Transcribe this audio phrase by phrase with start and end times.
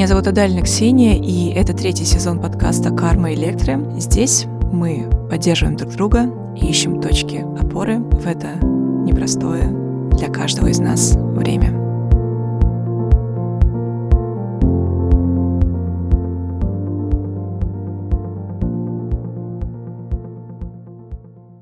[0.00, 3.78] Меня зовут Адальна Ксения, и это третий сезон подкаста «Карма Электро».
[3.98, 6.24] Здесь мы поддерживаем друг друга
[6.56, 9.68] и ищем точки опоры в это непростое
[10.16, 11.79] для каждого из нас время.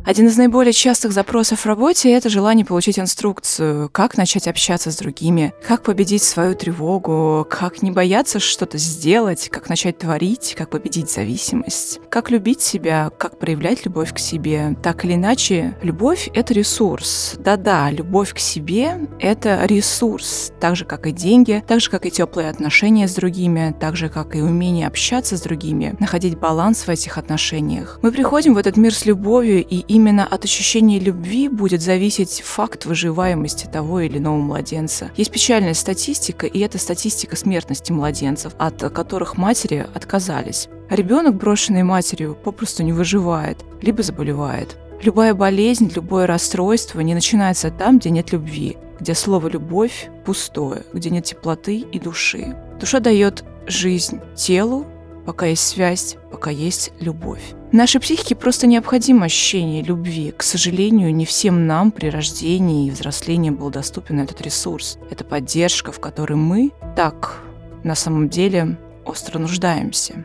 [0.09, 4.97] Один из наиболее частых запросов в работе— это желание получить инструкцию, как начать общаться с
[4.97, 11.11] другими, как победить свою тревогу, как не бояться что-то сделать, как начать творить, как победить
[11.11, 14.79] зависимость, как любить себя, как проявлять любовь к себе.
[14.83, 17.35] Так или иначе, любовь— это ресурс.
[17.39, 22.11] Да-да, любовь к себе— это ресурс, так же, как и деньги, так же, как и
[22.11, 26.89] теплые отношения с другими, так же, как и умение общаться с другими, находить баланс в
[26.89, 27.99] этих отношениях.
[28.01, 32.87] Мы приходим в этот мир с любовью, и именно от ощущения любви будет зависеть факт
[32.87, 35.11] выживаемости того или иного младенца.
[35.17, 40.69] Есть печальная статистика, и это статистика смертности младенцев, от которых матери отказались.
[40.89, 44.77] Ребенок, брошенный матерью, попросту не выживает, либо заболевает.
[45.03, 51.11] Любая болезнь, любое расстройство не начинается там, где нет любви, где слово «любовь» пустое, где
[51.11, 52.57] нет теплоты и души.
[52.81, 54.87] Душа дает жизнь телу,
[55.27, 57.55] пока есть связь, пока есть любовь.
[57.71, 60.33] Нашей психике просто необходимо ощущение любви.
[60.37, 64.99] К сожалению, не всем нам при рождении и взрослении был доступен этот ресурс.
[65.11, 67.43] Это поддержка, в которой мы так
[67.85, 70.25] на самом деле остро нуждаемся.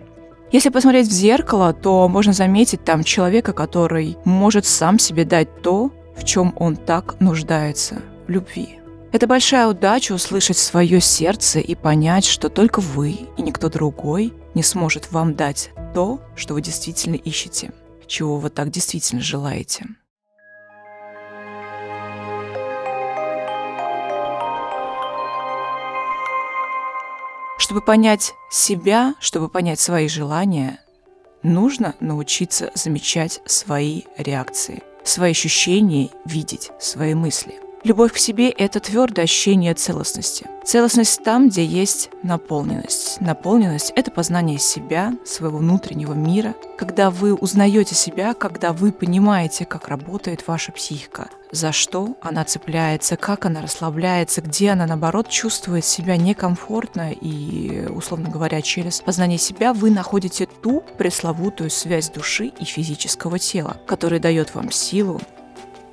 [0.51, 5.91] Если посмотреть в зеркало, то можно заметить там человека, который может сам себе дать то,
[6.15, 8.79] в чем он так нуждается– в любви.
[9.11, 14.63] Это большая удача услышать свое сердце и понять, что только вы и никто другой не
[14.63, 17.71] сможет вам дать то, что вы действительно ищете,
[18.07, 19.85] чего вы так действительно желаете.
[27.57, 30.79] Чтобы понять себя, чтобы понять свои желания,
[31.43, 37.62] нужно научиться замечать свои реакции, свои ощущения, видеть свои мысли.
[37.83, 40.47] Любовь к себе– это твердое ощущение целостности.
[40.63, 43.19] Целостность там, где есть наполненность.
[43.19, 46.55] Наполненность– это познание себя, своего внутреннего мира.
[46.77, 53.17] Когда вы узнаете себя, когда вы понимаете, как работает ваша психика, за что она цепляется,
[53.17, 59.73] как она расслабляется, где она, наоборот, чувствует себя некомфортно и, условно говоря, через познание себя
[59.73, 65.19] вы находите ту пресловутую связь души и физического тела, которая дает вам силу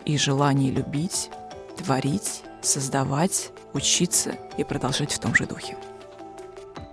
[0.05, 1.31] и желание любить,
[1.80, 5.76] творить, создавать, учиться и продолжать в том же духе.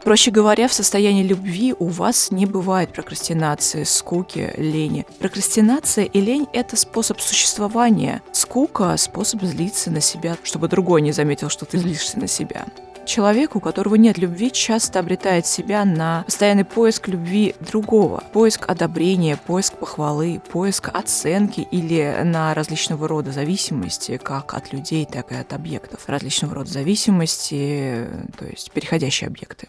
[0.03, 5.05] Проще говоря, в состоянии любви у вас не бывает прокрастинации, скуки, лени.
[5.19, 8.21] Прокрастинация и лень– это способ существования.
[8.31, 12.67] Скука– способ злиться на себя, чтобы другой не заметил, что ты злишься на себя.
[13.07, 19.37] Человек, у которого нет любви, часто обретает себя на постоянный поиск любви другого, поиск одобрения,
[19.37, 25.53] поиск похвалы, поиск оценки или на различного рода зависимости, как от людей, так и от
[25.53, 26.03] объектов.
[26.07, 28.07] Различного рода зависимости,
[28.37, 29.67] то есть переходящие объекты.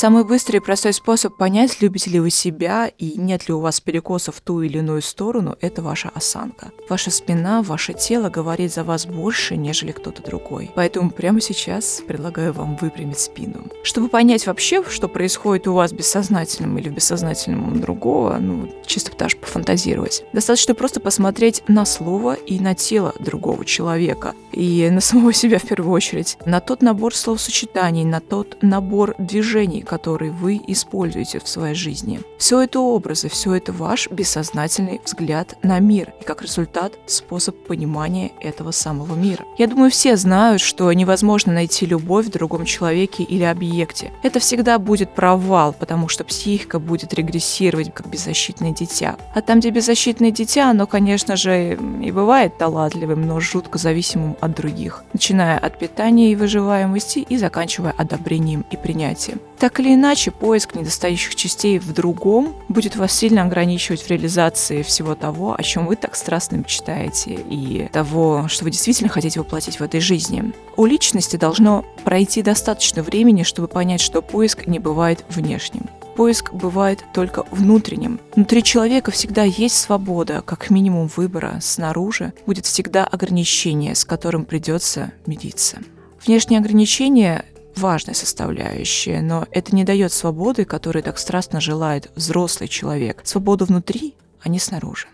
[0.00, 3.80] Самый быстрый и простой способ понять, любите ли вы себя и нет ли у вас
[3.80, 6.70] перекосов в ту или иную сторону, это ваша осанка.
[6.88, 10.70] Ваша спина, ваше тело говорит за вас больше, нежели кто-то другой.
[10.76, 13.72] Поэтому прямо сейчас предлагаю вам выпрямить спину.
[13.82, 19.36] Чтобы понять вообще, что происходит у вас бессознательным или в бессознательном другого, ну, чисто даже
[19.36, 20.22] пофантазировать.
[20.32, 24.36] Достаточно просто посмотреть на слово и на тело другого человека.
[24.58, 26.36] И на самого себя в первую очередь.
[26.44, 32.20] На тот набор словосочетаний, на тот набор движений, который вы используете в своей жизни.
[32.38, 38.32] Все это образы, все это ваш бессознательный взгляд на мир и как результат способ понимания
[38.40, 39.44] этого самого мира.
[39.58, 44.10] Я думаю, все знают, что невозможно найти любовь в другом человеке или объекте.
[44.24, 49.18] Это всегда будет провал, потому что психика будет регрессировать как беззащитное дитя.
[49.36, 54.56] А там, где беззащитное дитя, оно, конечно же, и бывает талантливым, но жутко зависимым от
[54.56, 59.40] других, начиная от питания и выживаемости и заканчивая одобрением и принятием.
[59.58, 65.14] Так или иначе, поиск недостающих частей в другом будет вас сильно ограничивать в реализации всего
[65.14, 69.82] того, о чем вы так страстно мечтаете, и того, что вы действительно хотите воплотить в
[69.82, 70.52] этой жизни.
[70.76, 75.86] У личности должно пройти достаточно времени, чтобы понять, что поиск не бывает внешним
[76.18, 78.18] поиск бывает только внутренним.
[78.34, 81.60] Внутри человека всегда есть свобода, как минимум выбора.
[81.62, 85.78] Снаружи будет всегда ограничение, с которым придется мириться.
[86.26, 87.44] Внешние ограничения
[87.76, 93.20] важная составляющая, но это не дает свободы, которой так страстно желает взрослый человек.
[93.22, 95.06] Свободу внутри, а не снаружи.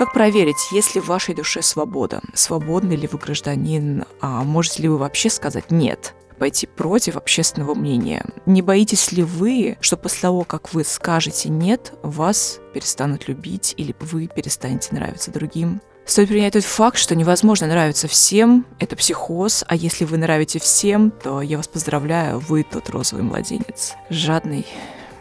[0.00, 2.22] Как проверить, есть ли в вашей душе свобода?
[2.32, 4.06] Свободный ли вы гражданин?
[4.22, 6.14] А можете ли вы вообще сказать «нет»?
[6.38, 8.24] пойти против общественного мнения?
[8.46, 13.94] Не боитесь ли вы, что после того, как вы скажете «нет», вас перестанут любить или
[14.00, 15.82] вы перестанете нравиться другим?
[16.06, 21.10] Стоит принять тот факт, что невозможно нравиться всем, это психоз, а если вы нравите всем,
[21.10, 24.66] то я вас поздравляю, вы тот розовый младенец, жадный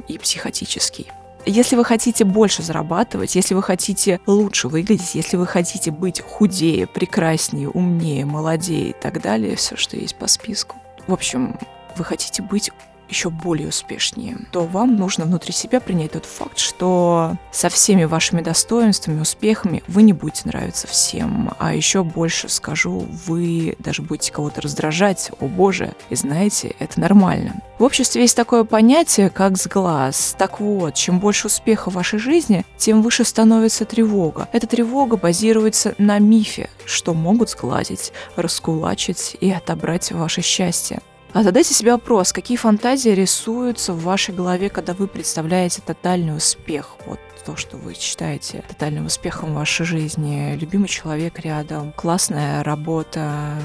[0.08, 1.12] и психотический.
[1.46, 6.86] Если вы хотите больше зарабатывать, если вы хотите лучше выглядеть, если вы хотите быть худее,
[6.86, 10.76] прекраснее, умнее, молодее и так далее, все, что есть по списку.
[11.08, 11.58] В общем,
[11.96, 12.72] вы хотите быть
[13.10, 18.42] еще более успешнее, то вам нужно внутри себя принять тот факт, что со всеми вашими
[18.42, 21.54] достоинствами, успехами вы не будете нравиться всем.
[21.60, 27.62] А еще больше скажу, вы даже будете кого-то раздражать, о боже, и знаете, это нормально.
[27.80, 30.36] В обществе есть такое понятие, как сглаз.
[30.38, 34.50] Так вот, чем больше успеха в вашей жизни, тем выше становится тревога.
[34.52, 41.00] Эта тревога базируется на мифе, что могут сглазить, раскулачить и отобрать ваше счастье.
[41.32, 46.96] А задайте себе вопрос, какие фантазии рисуются в вашей голове, когда вы представляете тотальный успех?
[47.06, 50.56] Вот то, что вы считаете тотальным успехом в вашей жизни.
[50.56, 53.56] Любимый человек рядом, классная работа,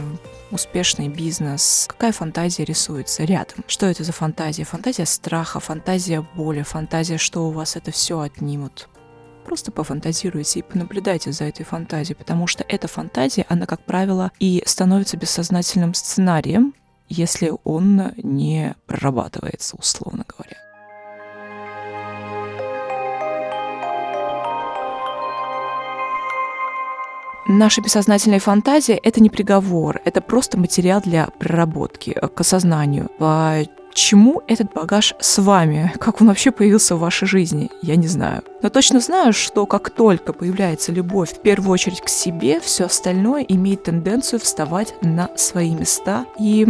[0.51, 1.87] успешный бизнес.
[1.89, 3.65] Какая фантазия рисуется рядом?
[3.67, 4.65] Что это за фантазия?
[4.65, 8.89] Фантазия страха, фантазия боли, фантазия, что у вас это все отнимут.
[9.45, 14.63] Просто пофантазируйте и понаблюдайте за этой фантазией, потому что эта фантазия, она, как правило, и
[14.65, 16.73] становится бессознательным сценарием,
[17.09, 20.59] если он не прорабатывается, условно говоря.
[27.47, 33.11] Наша бессознательная фантазия— это не приговор, это просто материал для проработки к осознанию.
[33.19, 35.93] Почему этот багаж с вами?
[36.01, 37.71] Как он вообще появился в вашей жизни?
[37.83, 38.43] Я не знаю.
[38.63, 43.43] Но точно знаю, что как только появляется любовь в первую очередь к себе, все остальное
[43.43, 46.67] имеет тенденцию вставать на свои места и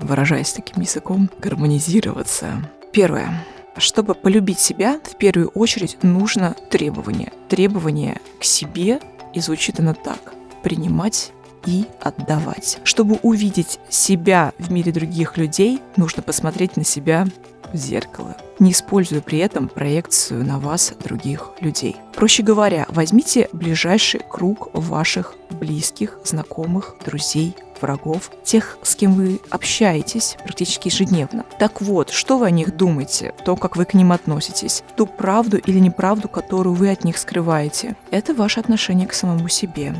[0.00, 2.70] выражаясь таким языком, гармонизироваться.
[2.92, 3.44] Первое.
[3.76, 7.32] Чтобы полюбить себя, в первую очередь нужно требование.
[7.48, 9.00] Требование к себе,
[9.34, 10.32] и звучит оно так.
[10.62, 11.32] Принимать
[11.66, 12.80] и отдавать.
[12.84, 17.26] Чтобы увидеть себя в мире других людей, нужно посмотреть на себя
[17.72, 21.96] в зеркало, не используя при этом проекцию на вас других людей.
[22.14, 30.36] Проще говоря, возьмите ближайший круг ваших близких, знакомых, друзей, врагов, тех, с кем вы общаетесь
[30.42, 31.44] практически ежедневно.
[31.58, 35.58] Так вот, что вы о них думаете, то, как вы к ним относитесь, ту правду
[35.58, 39.94] или неправду, которую вы от них скрываете, это ваше отношение к самому себе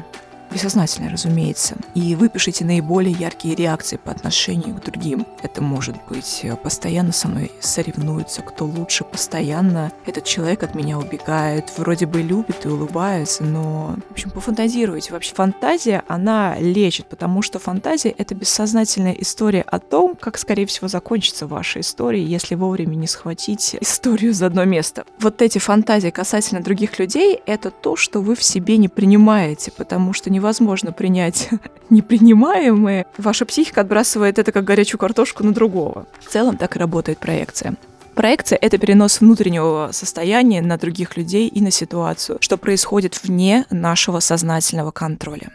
[0.51, 1.77] бессознательно, разумеется.
[1.95, 5.27] И выпишите наиболее яркие реакции по отношению к другим.
[5.43, 9.93] Это может быть э, постоянно со мной соревнуется, кто лучше постоянно.
[10.07, 15.13] Этот человек от меня убегает, вроде бы любит и улыбается, но, в общем, пофантазируйте.
[15.13, 20.89] Вообще фантазия, она лечит, потому что фантазия— это бессознательная история о том, как, скорее всего,
[20.89, 25.05] закончится ваша история, если вовремя не схватить историю за одно место.
[25.19, 30.13] Вот эти фантазии касательно других людей— это то, что вы в себе не принимаете, потому
[30.13, 31.51] что не невозможно принять
[31.91, 36.07] непринимаемое, ваша психика отбрасывает это как горячую картошку на другого.
[36.21, 37.75] В целом так и работает проекция.
[38.15, 44.21] Проекция— это перенос внутреннего состояния на других людей и на ситуацию, что происходит вне нашего
[44.21, 45.51] сознательного контроля.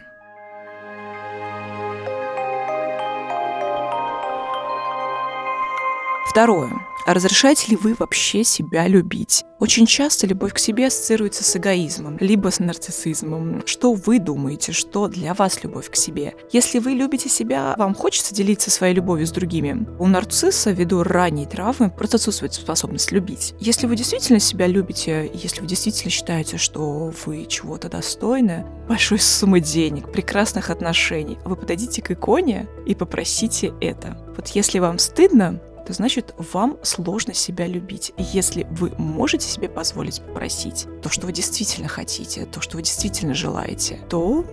[6.26, 6.70] Второе.
[7.06, 9.44] А разрешаете ли вы вообще себя любить?
[9.60, 13.62] Очень часто любовь к себе ассоциируется с эгоизмом, либо с нарциссизмом.
[13.66, 16.34] Что вы думаете, что для вас любовь к себе?
[16.50, 19.86] Если вы любите себя, вам хочется делиться своей любовью с другими?
[19.98, 23.54] У нарцисса, ввиду ранней травмы, просто отсутствует способность любить.
[23.60, 29.60] Если вы действительно себя любите, если вы действительно считаете, что вы чего-то достойны, большой суммы
[29.60, 34.18] денег, прекрасных отношений, вы подойдите к иконе и попросите это.
[34.36, 38.12] Вот если вам стыдно, то значит вам сложно себя любить.
[38.16, 43.34] Если вы можете себе позволить попросить то, что вы действительно хотите, то, что вы действительно
[43.34, 44.44] желаете, то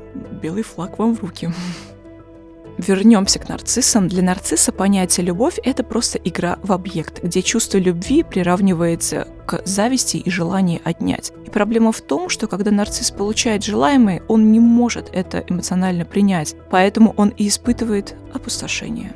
[0.42, 1.50] белый флаг вам в руки.
[2.78, 4.08] Вернемся к нарциссам.
[4.08, 10.18] Для нарцисса понятие любовь— это просто игра в объект, где чувство любви приравнивается к зависти
[10.18, 11.32] и желанию отнять.
[11.46, 16.56] И проблема в том, что когда нарцисс получает желаемое, он не может это эмоционально принять,
[16.70, 19.14] поэтому он и испытывает опустошение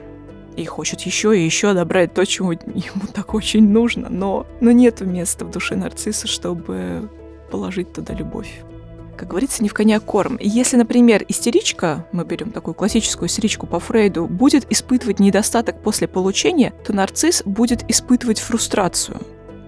[0.56, 5.02] и хочет еще и еще добрать то, чего ему так очень нужно, но, но нет
[5.02, 7.10] места в душе нарцисса, чтобы
[7.52, 8.62] положить туда любовь.
[9.18, 10.38] Как говорится, не в коня корм.
[10.42, 16.74] Если, например, истеричка, мы берем такую классическую истеричку по Фрейду, будет испытывать недостаток после получения,
[16.86, 19.18] то нарцисс будет испытывать фрустрацию.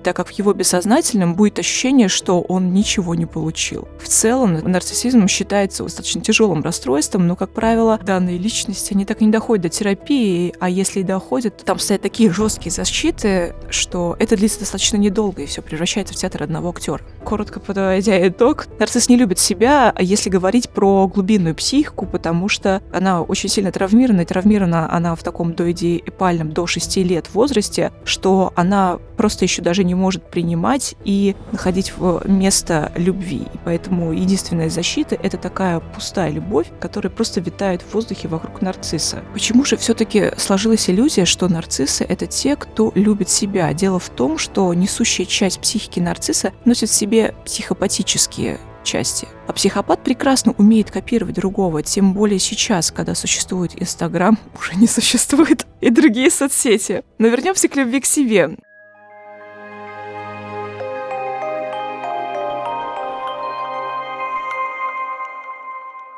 [0.07, 3.89] Так как в его бессознательном будет ощущение, что он ничего не получил.
[4.01, 9.25] В целом, нарциссизм считается достаточно тяжелым расстройством, но, как правило, данные личности, они так и
[9.25, 14.37] не доходят до терапии, а если и доходят, там стоят такие жесткие защиты, что это
[14.37, 17.03] длится достаточно недолго, и все превращается в театр одного актера.
[17.27, 23.21] Коротко подводя итог, нарцисс не любит себя, если говорить про глубинную психику, потому что она
[23.21, 28.99] очень сильно травмирована, и травмирована она в таком доидеепальном до 6 лет возрасте, что она
[29.17, 31.91] просто еще даже не может принимать и находить
[32.23, 33.47] место любви.
[33.53, 39.17] И поэтому единственная защита— это такая пустая любовь, которая просто витает в воздухе вокруг нарцисса.
[39.33, 43.73] Почему же все-таки сложилась иллюзия, что нарциссы— это те, кто любит себя?
[43.73, 49.27] Дело в том, что несущая часть психики нарцисса носит в себе психопатические части.
[49.47, 55.67] А психопат прекрасно умеет копировать другого, тем более сейчас, когда существует Инстаграм, уже не существует,
[55.81, 57.03] и другие соцсети.
[57.17, 58.57] Но вернемся к любви к себе.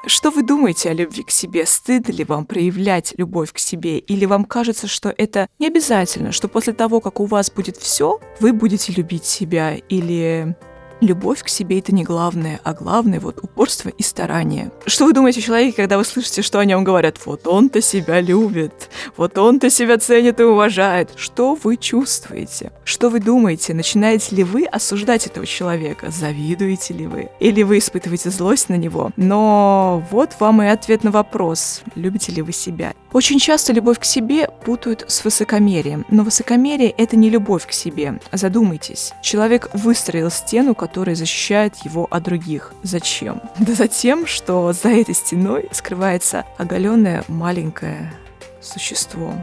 [0.05, 1.67] Что вы думаете о любви к себе?
[1.67, 3.99] Стыдно ли вам проявлять любовь к себе?
[3.99, 8.19] Или вам кажется, что это не обязательно, что после того, как у вас будет все,
[8.39, 9.75] вы будете любить себя?
[9.75, 10.55] Или
[11.01, 14.69] Любовь к себе это не главное, а главное вот упорство и старание.
[14.85, 17.15] Что вы думаете о человеке, когда вы слышите, что о нем говорят?
[17.25, 21.11] Вот он-то себя любит, вот он-то себя ценит и уважает.
[21.15, 22.73] Что вы чувствуете?
[22.83, 23.73] Что вы думаете?
[23.73, 26.11] Начинаете ли вы осуждать этого человека?
[26.11, 27.29] Завидуете ли вы?
[27.39, 29.11] Или вы испытываете злость на него?
[29.15, 32.93] Но вот вам и ответ на вопрос, любите ли вы себя.
[33.13, 38.19] Очень часто любовь к себе путают с высокомерием, но высокомерие— это не любовь к себе.
[38.31, 39.13] Задумайтесь.
[39.23, 42.73] Человек выстроил стену, которая защищает его от других.
[42.83, 43.41] Зачем?
[43.59, 48.13] Да за тем, что за этой стеной скрывается оголенное маленькое
[48.61, 49.33] существо.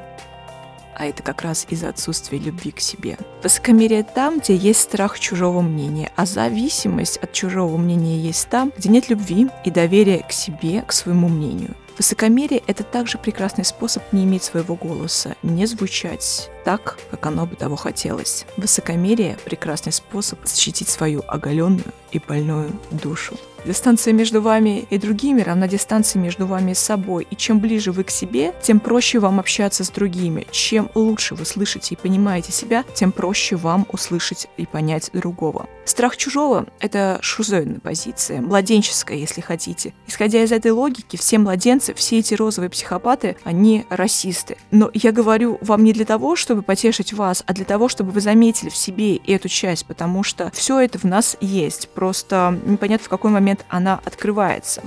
[0.98, 3.18] А это как раз из-за отсутствия любви к себе.
[3.42, 8.88] Высокомерие там, где есть страх чужого мнения, а зависимость от чужого мнения есть там, где
[8.88, 11.74] нет любви и доверия к себе, к своему мнению.
[11.98, 17.54] Высокомерие— это также прекрасный способ не иметь своего голоса, не звучать так, как оно бы
[17.54, 18.44] того хотелось.
[18.56, 23.36] Высокомерие— прекрасный способ защитить свою оголенную и больную душу.
[23.66, 27.26] Дистанция между вами и другими равна дистанции между вами и собой.
[27.30, 30.46] И чем ближе вы к себе, тем проще вам общаться с другими.
[30.52, 35.68] Чем лучше вы слышите и понимаете себя, тем проще вам услышать и понять другого.
[35.84, 39.94] Страх чужого— это шузойная позиция, младенческая, если хотите.
[40.06, 44.58] Исходя из этой логики, все младенцы, все эти розовые психопаты, они расисты.
[44.70, 48.20] Но я говорю вам не для того, чтобы потешить вас, а для того, чтобы вы
[48.20, 51.88] заметили в себе эту часть, потому что все это в нас есть.
[51.90, 54.82] Просто непонятно в какой момент она открывается.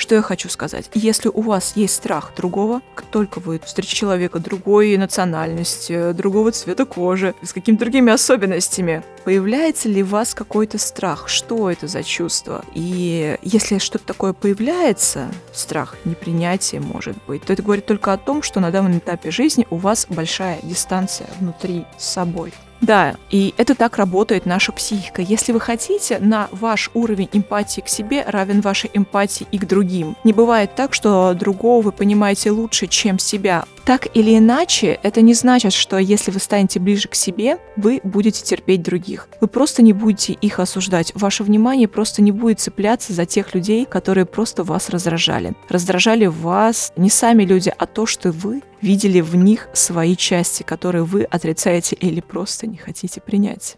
[0.00, 0.90] Что я хочу сказать?
[0.94, 6.86] Если у вас есть страх другого, как только вы встретите человека другой национальности, другого цвета
[6.86, 11.28] кожи, с какими-то другими особенностями, появляется ли у вас какой-то страх?
[11.28, 12.64] Что это за чувство?
[12.72, 18.42] И если что-то такое появляется, страх, непринятие, может быть, то это говорит только о том,
[18.42, 22.54] что на данном этапе жизни у вас большая дистанция внутри с собой.
[22.80, 25.20] Да, и это так работает наша психика.
[25.22, 30.16] Если вы хотите, на ваш уровень эмпатии к себе равен вашей эмпатии и к другим.
[30.24, 33.64] Не бывает так, что другого вы понимаете лучше, чем себя.
[33.84, 38.44] Так или иначе, это не значит, что если вы станете ближе к себе, вы будете
[38.44, 39.28] терпеть других.
[39.40, 41.12] Вы просто не будете их осуждать.
[41.14, 45.54] Ваше внимание просто не будет цепляться за тех людей, которые просто вас раздражали.
[45.68, 51.04] Раздражали вас не сами люди, а то, что вы видели в них свои части, которые
[51.04, 53.76] вы отрицаете или просто не хотите принять.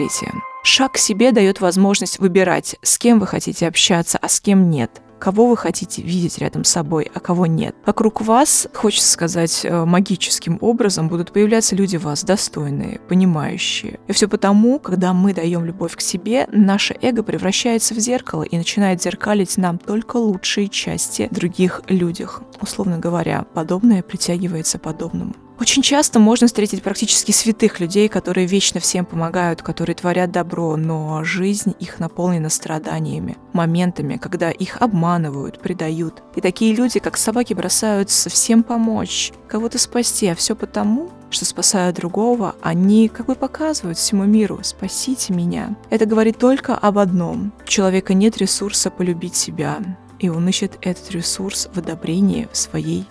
[0.00, 0.32] Третье.
[0.62, 5.02] Шаг к себе дает возможность выбирать, с кем вы хотите общаться, а с кем нет
[5.18, 7.76] кого вы хотите видеть рядом с собой, а кого нет.
[7.84, 14.00] Вокруг вас, хочется сказать, э, магическим образом будут появляться люди вас достойные, понимающие.
[14.08, 18.56] И все потому, когда мы даем любовь к себе, наше эго превращается в зеркало и
[18.56, 22.40] начинает зеркалить нам только лучшие части других людях.
[22.62, 25.34] Условно говоря, подобное притягивается подобному.
[25.60, 31.22] Очень часто можно встретить практически святых людей, которые вечно всем помогают, которые творят добро, но
[31.22, 36.22] жизнь их наполнена страданиями, моментами, когда их обманывают, предают.
[36.34, 41.92] И такие люди, как собаки, бросаются всем помочь, кого-то спасти, а все потому, что спасая
[41.92, 45.76] другого, они как бы показывают всему миру «спасите меня».
[45.90, 47.52] Это говорит только об одном.
[47.62, 49.76] У человека нет ресурса полюбить себя,
[50.18, 53.06] и он ищет этот ресурс в одобрении в своей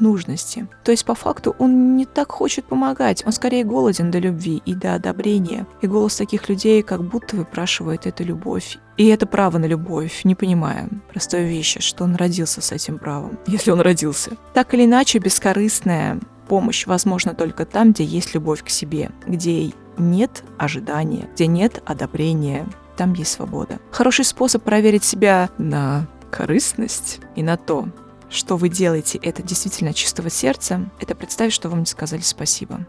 [0.00, 0.68] нужности.
[0.84, 4.74] То есть, по факту, он не так хочет помогать, он скорее голоден до любви и
[4.74, 5.66] до одобрения.
[5.82, 8.78] И голос таких людей как будто выпрашивает эту любовь.
[8.96, 13.38] И это право на любовь, не понимая простой вещи, что он родился с этим правом,
[13.46, 14.32] если он родился.
[14.54, 20.42] Так или иначе, бескорыстная помощь возможна только там, где есть любовь к себе, где нет
[20.56, 23.78] ожидания, где нет одобрения, там есть свобода.
[23.90, 27.88] Хороший способ проверить себя на корыстность и на то,
[28.30, 32.86] что вы делаете это действительно чистого сердца, это представить, что вам не сказали спасибо.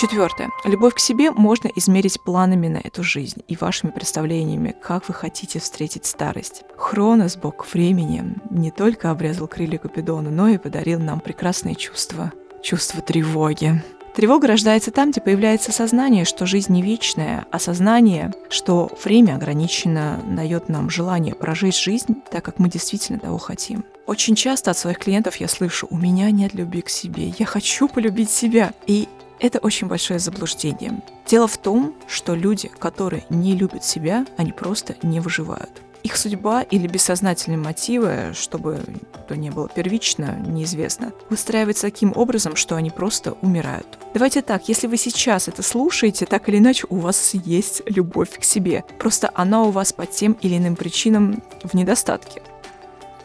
[0.00, 0.48] Четвертое.
[0.64, 5.60] Любовь к себе можно измерить планами на эту жизнь и вашими представлениями, как вы хотите
[5.60, 6.62] встретить старость.
[6.78, 12.32] Хронос, бог времени, не только обрезал крылья Купидона, но и подарил нам прекрасные чувства.
[12.62, 13.82] Чувство тревоги.
[14.14, 20.20] Тревога рождается там, где появляется сознание, что жизнь не вечная, а сознание, что время ограничено,
[20.26, 23.84] дает нам желание прожить жизнь так, как мы действительно того хотим.
[24.06, 27.88] Очень часто от своих клиентов я слышу, у меня нет любви к себе, я хочу
[27.88, 28.72] полюбить себя.
[28.86, 31.00] И это очень большое заблуждение.
[31.26, 35.70] Дело в том, что люди, которые не любят себя, они просто не выживают.
[36.02, 38.80] Их судьба или бессознательные мотивы, чтобы
[39.28, 43.98] то не было первично, неизвестно, выстраивается таким образом, что они просто умирают.
[44.14, 48.44] Давайте так, если вы сейчас это слушаете, так или иначе у вас есть любовь к
[48.44, 48.84] себе.
[48.98, 52.42] Просто она у вас по тем или иным причинам в недостатке.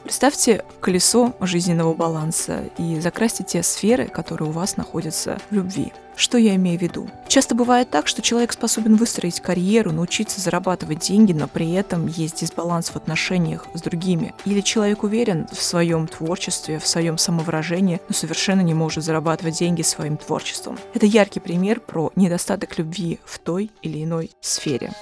[0.03, 5.91] Представьте колесо жизненного баланса и закрасьте те сферы, которые у вас находятся в любви.
[6.15, 7.10] Что я имею в виду?
[7.27, 12.39] Часто бывает так, что человек способен выстроить карьеру, научиться зарабатывать деньги, но при этом есть
[12.39, 14.34] дисбаланс в отношениях с другими.
[14.45, 19.81] Или человек уверен в своем творчестве, в своем самовыражении, но совершенно не может зарабатывать деньги
[19.81, 20.79] своим творчеством.
[20.93, 24.93] Это яркий пример про недостаток любви в той или иной сфере.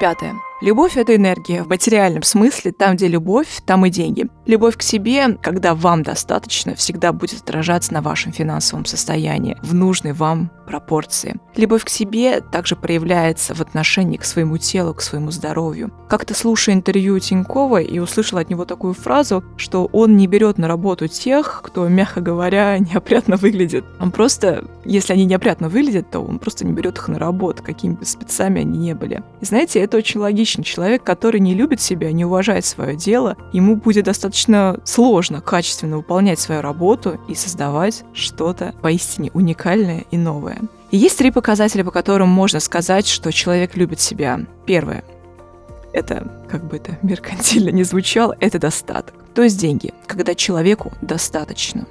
[0.00, 0.34] Пятое.
[0.64, 2.72] Любовь— это энергия в материальном смысле.
[2.72, 4.28] Там, где любовь, там и деньги.
[4.46, 10.14] Любовь к себе, когда вам достаточно, всегда будет отражаться на вашем финансовом состоянии в нужной
[10.14, 11.36] вам пропорции.
[11.56, 15.92] Любовь к себе также проявляется в отношении к своему телу, к своему здоровью.
[16.08, 20.66] Как-то слушая интервью Тинькова и услышала от него такую фразу, что он не берет на
[20.66, 23.84] работу тех, кто, мягко говоря, неопрятно выглядит.
[24.00, 27.92] Он просто, если они неопрятно выглядят, то он просто не берет их на работу, какими
[27.92, 29.22] бы спецами они не были.
[29.42, 30.53] И знаете, это очень логично.
[30.62, 36.38] Человек, который не любит себя, не уважает свое дело, ему будет достаточно сложно качественно выполнять
[36.38, 40.58] свою работу и создавать что-то поистине уникальное и новое.
[40.90, 44.40] И есть три показателя, по которым можно сказать, что человек любит себя.
[44.66, 45.02] Первое
[45.94, 49.14] это, как бы это меркантильно не звучало, это достаток.
[49.34, 51.86] То есть деньги, когда человеку достаточно.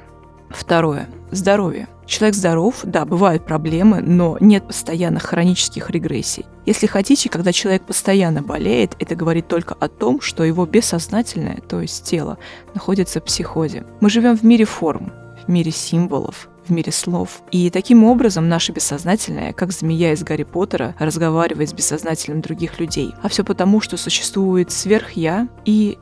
[0.53, 1.09] Второе.
[1.31, 1.87] Здоровье.
[2.05, 6.45] Человек здоров, да, бывают проблемы, но нет постоянных хронических регрессий.
[6.65, 11.81] Если хотите, когда человек постоянно болеет, это говорит только о том, что его бессознательное, то
[11.81, 12.37] есть тело,
[12.73, 13.85] находится в психозе.
[13.99, 15.11] Мы живем в мире форм,
[15.45, 17.41] в мире символов, в мире слов.
[17.51, 23.13] И таким образом наше бессознательное, как змея из Гарри Поттера, разговаривает с бессознательным других людей.
[23.21, 25.97] А все потому, что существует сверх-я и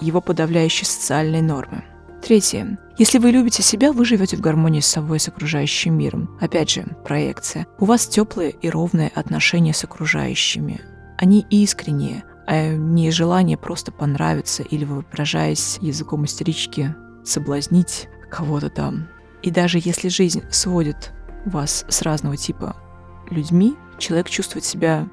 [0.00, 1.84] его подавляющие социальные нормы.
[2.22, 2.78] Третье.
[2.96, 6.38] Если вы любите себя, вы живете в гармонии с собой и с окружающим миром.
[6.40, 7.66] Опять же, проекция.
[7.80, 10.80] У вас теплые и ровные отношения с окружающими.
[11.18, 19.08] Они искренние, а не желание просто понравиться или, выражаясь языком истерички, соблазнить кого-то там.
[19.42, 21.12] И даже если жизнь сводит
[21.46, 22.76] вас с разного типа
[23.28, 25.08] людьми, человек чувствует себя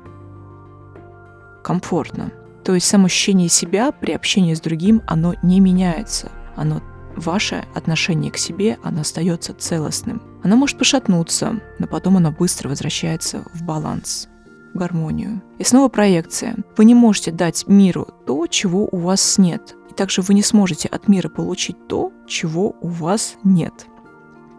[1.64, 2.32] комфортно.
[2.64, 6.32] То есть самоощущение себя при общении с другим, оно не меняется.
[6.56, 6.82] Оно
[7.16, 10.22] ваше отношение к себе, оно остается целостным.
[10.44, 14.28] Оно может пошатнуться, но потом оно быстро возвращается в баланс,
[14.74, 15.42] в гармонию.
[15.60, 16.56] И снова проекция.
[16.78, 19.76] Вы не можете дать миру то, чего у вас нет.
[19.90, 23.74] И также вы не сможете от мира получить то, чего у вас нет.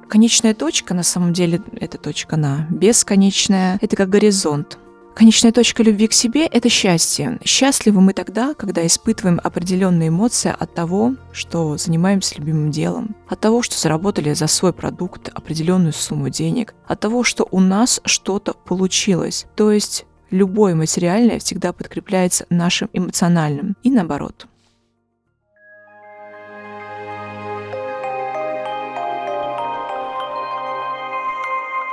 [0.08, 4.78] Конечная точка, на самом деле, это точка на бесконечная, это как горизонт.
[5.14, 7.38] Конечная точка любви к себе– это счастье.
[7.44, 13.60] Счастливы мы тогда, когда испытываем определенные эмоции от того, что занимаемся любимым делом, от того,
[13.62, 19.46] что заработали за свой продукт определенную сумму денег, от того, что у нас что-то получилось.
[19.54, 24.46] То есть любое материальное всегда подкрепляется нашим эмоциональным и наоборот.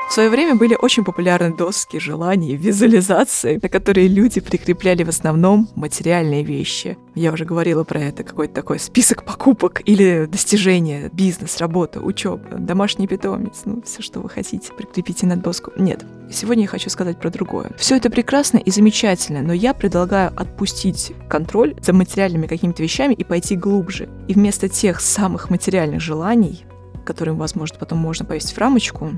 [0.09, 5.69] В свое время были очень популярны доски желаний, визуализации, на которые люди прикрепляли в основном
[5.75, 6.97] материальные вещи.
[7.13, 13.05] Я уже говорила про это, какой-то такой список покупок или достижения, бизнес, работа, учеба, домашний
[13.05, 15.71] питомец, ну, все, что вы хотите, прикрепите на доску.
[15.77, 17.69] Нет, сегодня я хочу сказать про другое.
[17.77, 23.23] Все это прекрасно и замечательно, но я предлагаю отпустить контроль за материальными какими-то вещами и
[23.23, 24.09] пойти глубже.
[24.27, 26.65] И вместо тех самых материальных желаний,
[27.05, 29.11] которым, возможно, потом можно повесить в рамочку,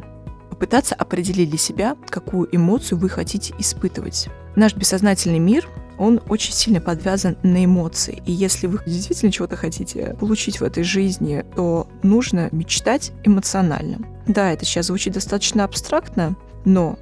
[0.62, 4.30] попытаться определить для себя, какую эмоцию вы хотите испытывать.
[4.56, 8.22] Наш бессознательный мир он очень сильно подвязан на эмоции.
[8.28, 14.06] И если вы действительно чего-то хотите получить в этой жизни, то нужно мечтать эмоционально.
[14.28, 17.00] Да, это сейчас звучит достаточно абстрактно, но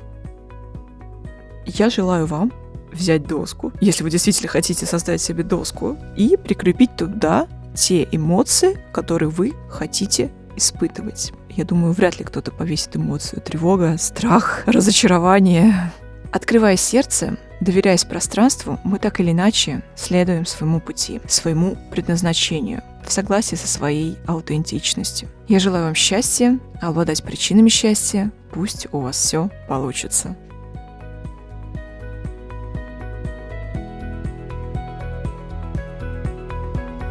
[1.66, 2.54] я желаю вам
[2.94, 7.46] взять доску, если вы действительно хотите создать себе доску, и прикрепить туда
[7.76, 11.32] те эмоции, которые вы хотите испытывать.
[11.50, 15.92] Я думаю, вряд ли кто-то повесит эмоцию тревога, страх, разочарование.
[16.32, 23.56] Открывая сердце, доверяясь пространству, мы так или иначе следуем своему пути, своему предназначению, в согласии
[23.56, 25.28] со своей аутентичностью.
[25.48, 28.32] Я желаю вам счастья, обладать причинами счастья.
[28.52, 30.36] Пусть у вас все получится.